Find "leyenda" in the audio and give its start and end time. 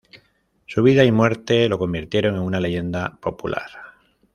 2.59-3.19